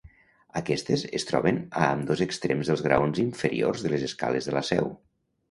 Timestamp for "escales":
4.11-4.51